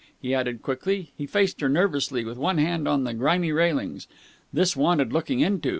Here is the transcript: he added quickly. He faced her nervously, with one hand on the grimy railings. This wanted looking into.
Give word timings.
he 0.19 0.33
added 0.33 0.63
quickly. 0.63 1.11
He 1.15 1.27
faced 1.27 1.61
her 1.61 1.69
nervously, 1.69 2.25
with 2.25 2.35
one 2.39 2.57
hand 2.57 2.87
on 2.87 3.03
the 3.03 3.13
grimy 3.13 3.51
railings. 3.51 4.07
This 4.51 4.75
wanted 4.75 5.13
looking 5.13 5.41
into. 5.41 5.69